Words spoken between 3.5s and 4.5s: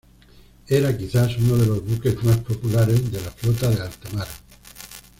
de Alta Mar.